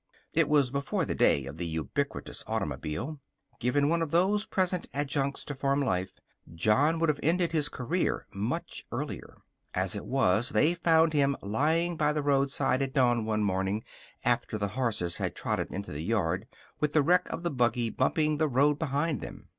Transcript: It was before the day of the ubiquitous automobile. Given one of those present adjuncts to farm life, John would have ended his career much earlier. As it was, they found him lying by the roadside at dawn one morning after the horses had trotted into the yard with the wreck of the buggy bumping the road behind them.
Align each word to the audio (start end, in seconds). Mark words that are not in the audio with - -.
It 0.33 0.49
was 0.49 0.71
before 0.71 1.05
the 1.05 1.13
day 1.13 1.45
of 1.45 1.57
the 1.57 1.67
ubiquitous 1.67 2.43
automobile. 2.47 3.19
Given 3.59 3.87
one 3.87 4.01
of 4.01 4.09
those 4.09 4.47
present 4.47 4.87
adjuncts 4.95 5.45
to 5.45 5.53
farm 5.53 5.79
life, 5.83 6.13
John 6.55 6.97
would 6.97 7.09
have 7.09 7.19
ended 7.21 7.51
his 7.51 7.69
career 7.69 8.25
much 8.33 8.83
earlier. 8.91 9.37
As 9.75 9.95
it 9.95 10.07
was, 10.07 10.49
they 10.49 10.73
found 10.73 11.13
him 11.13 11.37
lying 11.43 11.97
by 11.97 12.13
the 12.13 12.23
roadside 12.23 12.81
at 12.81 12.93
dawn 12.93 13.25
one 13.25 13.43
morning 13.43 13.83
after 14.25 14.57
the 14.57 14.69
horses 14.69 15.19
had 15.19 15.35
trotted 15.35 15.71
into 15.71 15.91
the 15.91 16.01
yard 16.01 16.47
with 16.79 16.93
the 16.93 17.03
wreck 17.03 17.29
of 17.29 17.43
the 17.43 17.51
buggy 17.51 17.91
bumping 17.91 18.39
the 18.39 18.47
road 18.47 18.79
behind 18.79 19.21
them. 19.21 19.49